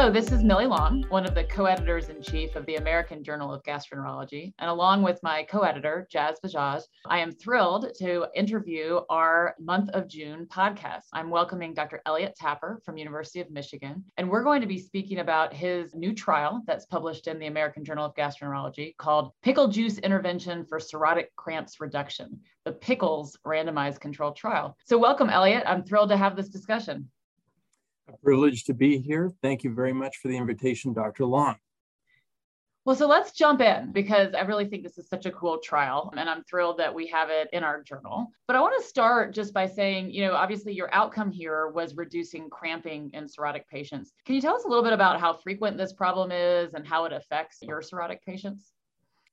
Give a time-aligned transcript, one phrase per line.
[0.00, 3.22] Hello, this is Millie Long, one of the co editors in chief of the American
[3.22, 4.54] Journal of Gastroenterology.
[4.58, 9.90] And along with my co editor, Jaz Bajaj, I am thrilled to interview our month
[9.90, 11.02] of June podcast.
[11.12, 12.00] I'm welcoming Dr.
[12.06, 14.02] Elliot Tapper from University of Michigan.
[14.16, 17.84] And we're going to be speaking about his new trial that's published in the American
[17.84, 24.36] Journal of Gastroenterology called Pickle Juice Intervention for Cirrhotic Cramps Reduction, the PICKLES randomized controlled
[24.36, 24.78] trial.
[24.86, 25.64] So, welcome, Elliot.
[25.66, 27.10] I'm thrilled to have this discussion.
[28.12, 29.30] A privilege to be here.
[29.40, 31.24] Thank you very much for the invitation, Dr.
[31.24, 31.56] Long.
[32.84, 36.12] Well, so let's jump in because I really think this is such a cool trial
[36.16, 38.28] and I'm thrilled that we have it in our journal.
[38.46, 41.94] But I want to start just by saying, you know, obviously your outcome here was
[41.94, 44.12] reducing cramping in cirrhotic patients.
[44.24, 47.04] Can you tell us a little bit about how frequent this problem is and how
[47.04, 48.72] it affects your cirrhotic patients?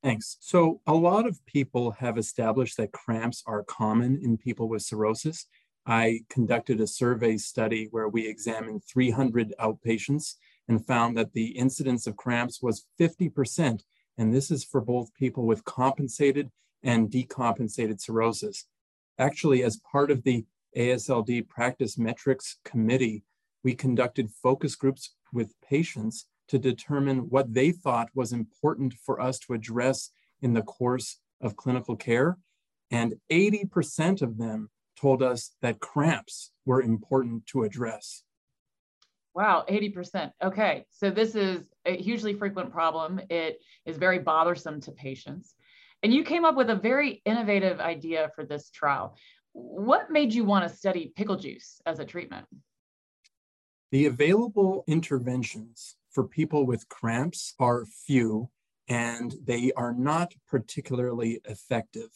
[0.03, 0.37] Thanks.
[0.41, 5.47] So, a lot of people have established that cramps are common in people with cirrhosis.
[5.89, 10.33] I conducted a survey study where we examined 300 outpatients
[10.67, 13.83] and found that the incidence of cramps was 50%.
[14.17, 16.51] And this is for both people with compensated
[16.83, 18.65] and decompensated cirrhosis.
[19.17, 20.45] Actually, as part of the
[20.75, 23.23] ASLD practice metrics committee,
[23.63, 29.39] we conducted focus groups with patients to determine what they thought was important for us
[29.39, 30.11] to address
[30.41, 32.37] in the course of clinical care.
[32.91, 38.23] And 80% of them told us that cramps were important to address.
[39.33, 40.31] Wow, 80%.
[40.43, 43.21] Okay, so this is a hugely frequent problem.
[43.29, 45.53] It is very bothersome to patients.
[46.01, 49.15] And you came up with a very innovative idea for this trial.
[49.53, 52.47] What made you want to study pickle juice as a treatment?
[53.91, 58.49] The available interventions for people with cramps are few
[58.87, 62.09] and they are not particularly effective.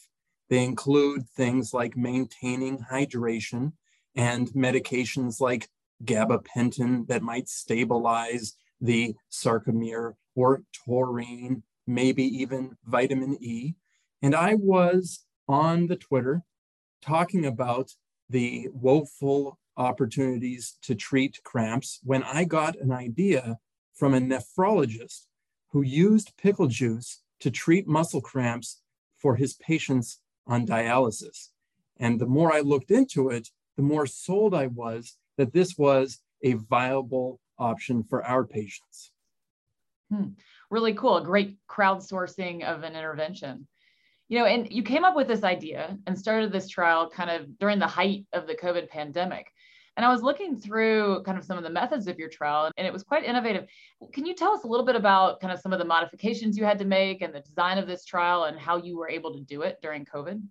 [0.51, 3.71] They include things like maintaining hydration
[4.17, 5.69] and medications like
[6.03, 13.75] gabapentin that might stabilize the sarcomere or taurine, maybe even vitamin E.
[14.21, 16.43] And I was on the Twitter
[17.01, 17.91] talking about
[18.29, 23.57] the woeful opportunities to treat cramps when I got an idea
[23.93, 25.27] from a nephrologist
[25.69, 28.81] who used pickle juice to treat muscle cramps
[29.17, 31.49] for his patients on dialysis.
[31.97, 36.19] And the more I looked into it, the more sold I was that this was
[36.43, 39.11] a viable option for our patients.
[40.09, 40.29] Hmm.
[40.69, 41.21] Really cool.
[41.21, 43.67] Great crowdsourcing of an intervention.
[44.29, 47.59] You know, and you came up with this idea and started this trial kind of
[47.59, 49.51] during the height of the COVID pandemic.
[49.97, 52.87] And I was looking through kind of some of the methods of your trial, and
[52.87, 53.67] it was quite innovative.
[54.13, 56.63] Can you tell us a little bit about kind of some of the modifications you
[56.63, 59.41] had to make and the design of this trial and how you were able to
[59.41, 60.41] do it during COVID?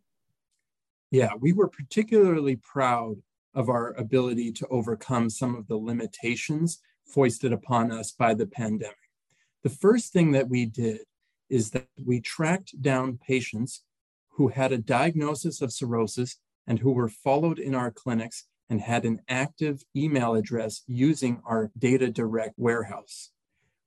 [1.11, 3.17] Yeah, we were particularly proud
[3.55, 8.97] of our ability to overcome some of the limitations foisted upon us by the pandemic.
[9.63, 11.01] The first thing that we did
[11.49, 13.83] is that we tracked down patients
[14.29, 16.37] who had a diagnosis of cirrhosis
[16.67, 21.71] and who were followed in our clinics and had an active email address using our
[21.77, 23.31] Data Direct warehouse.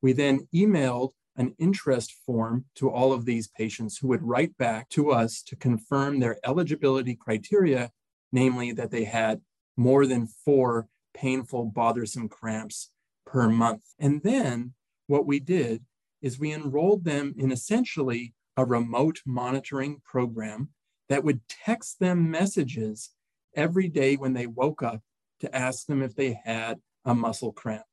[0.02, 4.90] We then emailed an interest form to all of these patients who would write back
[4.90, 7.92] to us to confirm their eligibility criteria,
[8.32, 9.42] namely that they had
[9.76, 12.92] more than four painful, bothersome cramps
[13.26, 13.82] per month.
[13.98, 14.74] And then
[15.08, 15.84] what we did
[16.22, 20.70] is we enrolled them in essentially a remote monitoring program
[21.10, 23.12] that would text them messages
[23.56, 25.02] every day when they woke up
[25.40, 27.84] to ask them if they had a muscle cramp.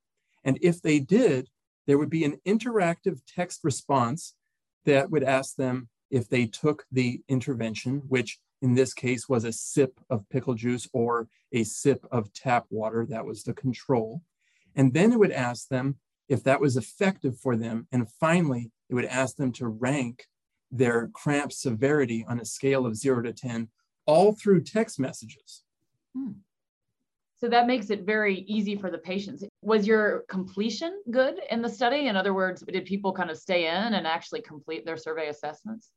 [0.45, 1.49] And if they did,
[1.87, 4.35] there would be an interactive text response
[4.85, 9.53] that would ask them if they took the intervention, which in this case was a
[9.53, 14.23] sip of pickle juice or a sip of tap water, that was the control.
[14.77, 15.97] And then it would ask them
[16.29, 17.87] if that was effective for them.
[17.91, 20.27] And finally, it would ask them to rank
[20.71, 23.69] their cramp severity on a scale of zero to 10
[24.11, 25.63] all through text messages.
[26.15, 26.33] Hmm.
[27.39, 29.45] So that makes it very easy for the patients.
[29.63, 32.09] Was your completion good in the study?
[32.09, 35.91] In other words, did people kind of stay in and actually complete their survey assessments?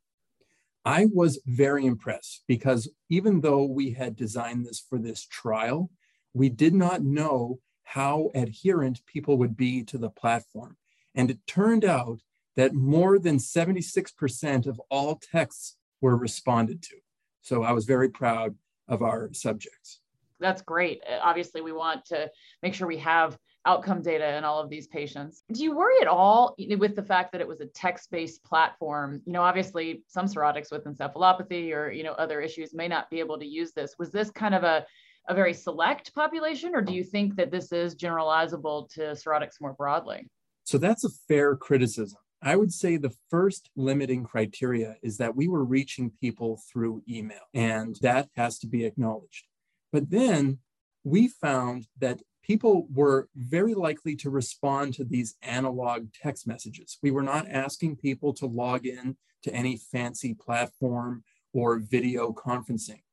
[0.86, 5.90] I was very impressed because even though we had designed this for this trial,
[6.34, 10.78] we did not know how adherent people would be to the platform.
[11.16, 12.20] And it turned out
[12.56, 16.96] that more than 76% of all texts were responded to.
[17.44, 18.56] So I was very proud
[18.88, 20.00] of our subjects.
[20.40, 21.02] That's great.
[21.08, 22.30] Uh, obviously, we want to
[22.64, 25.44] make sure we have outcome data in all of these patients.
[25.54, 29.22] Do you worry at all with the fact that it was a text-based platform?
[29.26, 33.20] You know, obviously some cirrhotics with encephalopathy or, you know, other issues may not be
[33.20, 33.96] able to use this.
[34.00, 34.86] Was this kind of a,
[35.30, 39.74] a very select population, or do you think that this is generalizable to cirrhotics more
[39.74, 40.28] broadly?
[40.66, 42.20] So that's a fair criticism.
[42.46, 47.40] I would say the first limiting criteria is that we were reaching people through email,
[47.54, 49.46] and that has to be acknowledged.
[49.94, 50.60] But then
[51.06, 56.98] we found that people were very likely to respond to these analog text messages.
[57.02, 61.24] We were not asking people to log in to any fancy platform
[61.54, 63.04] or video conferencing.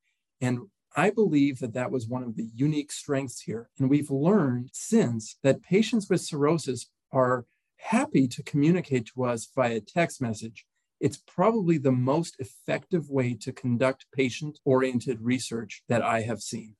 [0.40, 0.60] And
[0.96, 3.70] I believe that that was one of the unique strengths here.
[3.78, 7.44] And we've learned since that patients with cirrhosis are
[7.80, 10.66] happy to communicate to us via text message.
[11.00, 16.76] It's probably the most effective way to conduct patient oriented research that I have seen.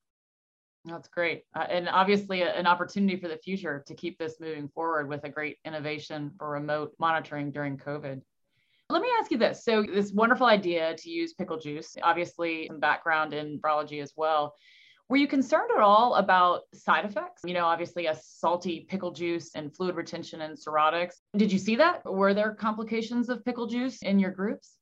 [0.85, 1.44] That's great.
[1.55, 5.25] Uh, and obviously, a, an opportunity for the future to keep this moving forward with
[5.25, 8.20] a great innovation for remote monitoring during COVID.
[8.88, 9.64] Let me ask you this.
[9.64, 14.55] So, this wonderful idea to use pickle juice, obviously, some background in virology as well.
[15.10, 17.42] Were you concerned at all about side effects?
[17.44, 21.14] You know, obviously, a salty pickle juice and fluid retention and cirrhotics.
[21.36, 22.04] Did you see that?
[22.04, 24.76] Were there complications of pickle juice in your groups?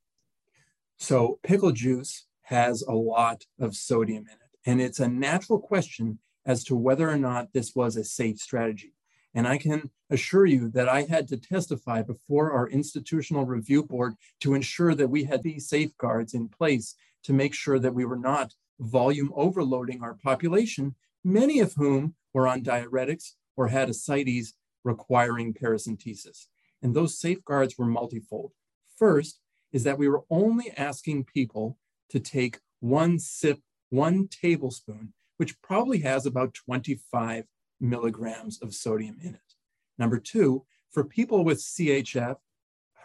[0.98, 4.70] So, pickle juice has a lot of sodium in it.
[4.70, 8.92] And it's a natural question as to whether or not this was a safe strategy.
[9.34, 14.12] And I can assure you that I had to testify before our institutional review board
[14.40, 18.18] to ensure that we had these safeguards in place to make sure that we were
[18.18, 20.94] not volume overloading our population,
[21.24, 24.54] many of whom were on diuretics or had ascites
[24.84, 26.46] requiring paracentesis.
[26.82, 28.52] And those safeguards were multifold.
[28.96, 29.40] First
[29.72, 31.78] is that we were only asking people
[32.10, 33.60] to take one sip
[33.90, 37.44] one tablespoon, which probably has about 25
[37.80, 39.54] milligrams of sodium in it.
[39.98, 42.36] Number two, for people with CHF,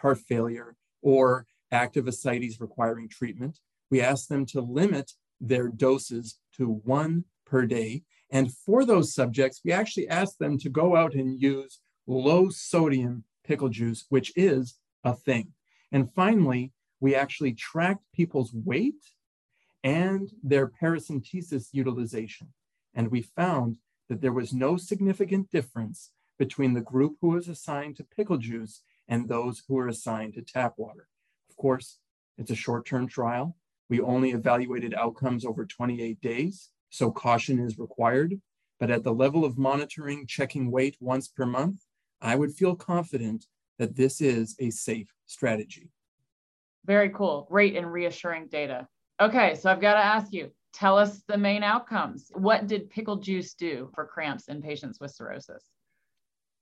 [0.00, 3.60] heart failure, or active ascites requiring treatment,
[3.90, 8.02] we asked them to limit their doses to one per day.
[8.30, 13.24] And for those subjects, we actually asked them to go out and use low sodium
[13.44, 15.52] pickle juice, which is a thing.
[15.92, 19.12] And finally, we actually tracked people's weight
[19.82, 22.48] and their paracentesis utilization.
[22.94, 23.76] And we found
[24.08, 28.82] that there was no significant difference between the group who was assigned to pickle juice
[29.06, 31.08] and those who were assigned to tap water.
[31.50, 31.98] Of course,
[32.38, 33.56] it's a short term trial.
[33.94, 38.34] We only evaluated outcomes over 28 days, so caution is required.
[38.80, 41.80] But at the level of monitoring, checking weight once per month,
[42.20, 43.46] I would feel confident
[43.78, 45.92] that this is a safe strategy.
[46.84, 47.46] Very cool.
[47.48, 48.88] Great and reassuring data.
[49.20, 52.32] Okay, so I've got to ask you tell us the main outcomes.
[52.34, 55.62] What did pickle juice do for cramps in patients with cirrhosis?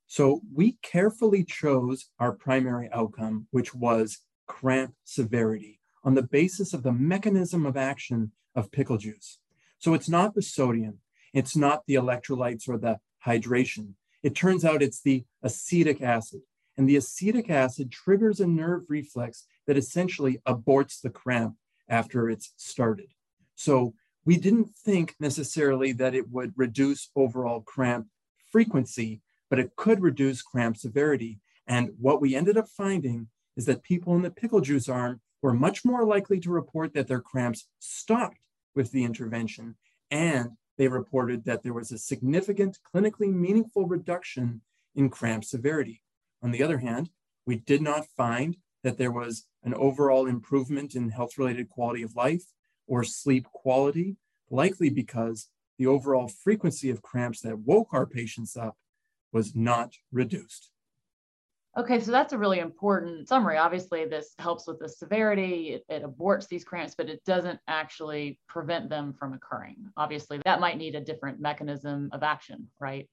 [0.06, 6.82] So we carefully chose our primary outcome, which was cramp severity, on the basis of
[6.82, 9.38] the mechanism of action of pickle juice.
[9.78, 10.98] So it's not the sodium,
[11.32, 13.94] it's not the electrolytes or the hydration.
[14.22, 16.42] It turns out it's the acetic acid.
[16.76, 21.56] And the acetic acid triggers a nerve reflex that essentially aborts the cramp
[21.88, 23.08] after it's started.
[23.54, 23.94] So
[24.24, 28.06] we didn't think necessarily that it would reduce overall cramp
[28.50, 29.20] frequency,
[29.50, 31.40] but it could reduce cramp severity.
[31.66, 35.52] And what we ended up finding is that people in the pickle juice arm were
[35.52, 38.38] much more likely to report that their cramps stopped
[38.74, 39.76] with the intervention.
[40.10, 44.62] And they reported that there was a significant clinically meaningful reduction
[44.94, 46.02] in cramp severity.
[46.42, 47.10] On the other hand,
[47.46, 52.16] we did not find that there was an overall improvement in health related quality of
[52.16, 52.44] life
[52.86, 54.16] or sleep quality,
[54.50, 58.76] likely because the overall frequency of cramps that woke our patients up
[59.32, 60.71] was not reduced.
[61.74, 63.56] Okay, so that's a really important summary.
[63.56, 68.38] Obviously, this helps with the severity, it, it, aborts these cramps, but it doesn't actually
[68.46, 69.76] prevent them from occurring.
[69.96, 73.08] Obviously, that might need a different mechanism of action, right?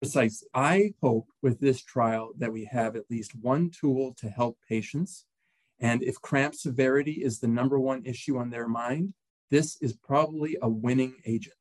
[0.00, 0.42] Precise.
[0.54, 5.26] I hope with this trial that we have at least one tool to help patients.
[5.80, 9.12] And if cramp severity is the number one issue on their mind,
[9.50, 11.56] this is probably a winning agent.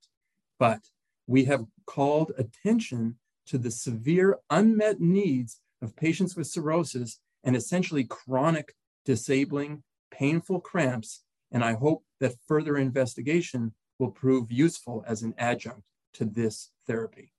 [0.60, 0.80] But
[1.28, 8.04] we have called attention to the severe unmet needs of patients with cirrhosis and essentially
[8.04, 8.74] chronic,
[9.06, 11.24] disabling, painful cramps.
[11.52, 15.82] And I hope that further investigation will prove useful as an adjunct
[16.14, 17.32] to this therapy.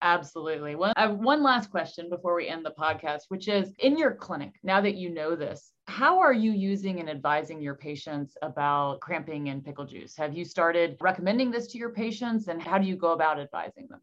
[0.00, 0.76] Absolutely.
[0.76, 4.14] Well, I have one last question before we end the podcast, which is in your
[4.14, 9.00] clinic, now that you know this, how are you using and advising your patients about
[9.00, 10.16] cramping and pickle juice?
[10.16, 13.88] Have you started recommending this to your patients and how do you go about advising
[13.90, 14.00] them?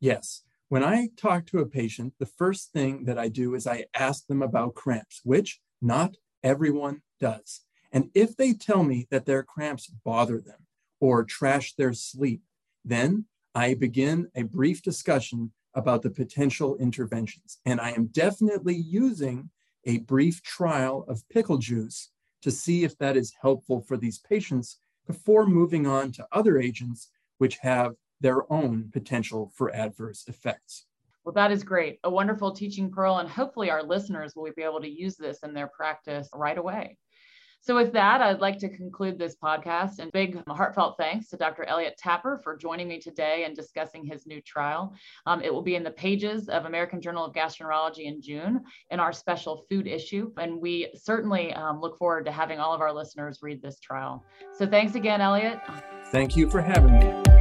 [0.00, 0.44] Yes.
[0.68, 4.26] When I talk to a patient, the first thing that I do is I ask
[4.26, 7.62] them about cramps, which not everyone does.
[7.90, 10.66] And if they tell me that their cramps bother them,
[11.00, 12.42] or trash their sleep.
[12.84, 17.58] Then I begin a brief discussion about the potential interventions.
[17.64, 19.50] And I am definitely using
[19.84, 22.10] a brief trial of pickle juice
[22.42, 27.10] to see if that is helpful for these patients before moving on to other agents
[27.38, 30.86] which have their own potential for adverse effects.
[31.24, 31.98] Well, that is great.
[32.04, 35.52] A wonderful teaching pearl, and hopefully our listeners will be able to use this in
[35.52, 36.96] their practice right away.
[37.60, 41.64] So, with that, I'd like to conclude this podcast and big heartfelt thanks to Dr.
[41.64, 44.94] Elliot Tapper for joining me today and discussing his new trial.
[45.26, 49.00] Um, it will be in the pages of American Journal of Gastroenterology in June in
[49.00, 50.32] our special food issue.
[50.38, 54.24] And we certainly um, look forward to having all of our listeners read this trial.
[54.54, 55.60] So, thanks again, Elliot.
[56.10, 57.37] Thank you for having me.